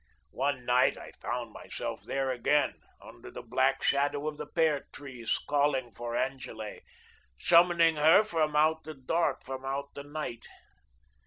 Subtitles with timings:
[0.33, 5.37] One night I found myself there again, under the black shadow of the pear trees
[5.47, 6.79] calling for Angele,
[7.37, 10.47] summoning her from out the dark, from out the night.